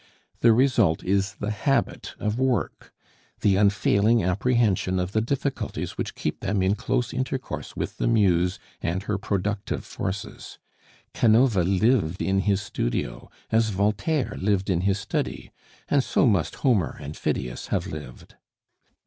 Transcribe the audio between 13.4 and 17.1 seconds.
as Voltaire lived in his study; and so must Homer